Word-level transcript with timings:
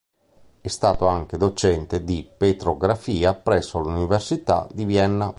È 0.59 0.67
stato 0.67 1.05
anche 1.05 1.37
docente 1.37 2.03
di 2.03 2.27
petrografia 2.35 3.35
presso 3.35 3.77
l'Università 3.77 4.67
di 4.73 4.85
Vienna. 4.85 5.29